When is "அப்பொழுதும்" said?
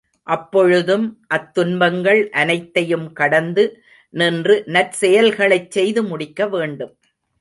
0.27-1.05